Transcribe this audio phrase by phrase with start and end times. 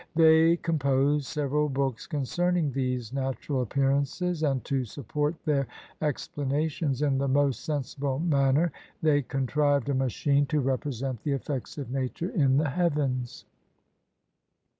[0.15, 5.67] They composed several books concerning these natural appearances, and to support their
[6.01, 8.71] expla nations in the most sensible manner
[9.03, 13.45] they contrived a machine to represent the effects of nature in the heavens.